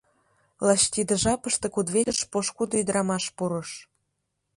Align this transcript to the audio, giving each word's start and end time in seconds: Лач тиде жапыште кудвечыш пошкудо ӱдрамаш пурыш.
Лач 0.65 0.81
тиде 0.93 1.13
жапыште 1.23 1.67
кудвечыш 1.75 2.19
пошкудо 2.31 2.73
ӱдрамаш 2.81 3.25
пурыш. 3.37 3.69